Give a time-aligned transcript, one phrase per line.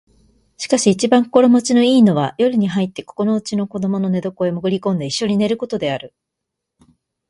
[0.57, 6.15] しかし一番心持ちの好いのは夜に入ってここのうちの子供の寝床へもぐり込んで一緒に寝る事である